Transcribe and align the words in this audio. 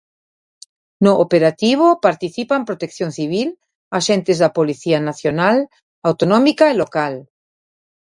No 1.05 1.13
operativo 1.25 1.85
participan 2.07 2.65
Protección 2.69 3.09
Civil, 3.19 3.47
axentes 3.99 4.37
da 4.43 4.49
Policía 4.57 4.99
Nacional, 5.09 5.57
Autonómica 6.09 6.65
e 6.73 6.75
Local. 6.83 7.13